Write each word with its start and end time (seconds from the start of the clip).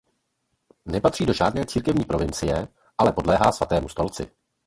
Nepatří 0.85 1.25
do 1.25 1.33
žádné 1.33 1.65
církevní 1.65 2.05
provincie 2.05 2.67
ale 2.97 3.11
podléhá 3.11 3.51
Svatému 3.51 3.89
stolci. 3.89 4.27